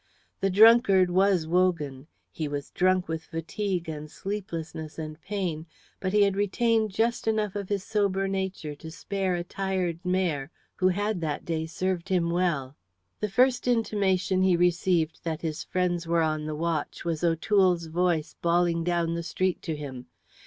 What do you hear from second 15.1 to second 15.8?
that his